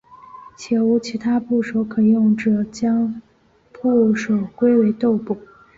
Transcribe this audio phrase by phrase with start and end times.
[0.57, 3.21] 且无其他部首可用者将
[3.71, 5.37] 部首归为豆部。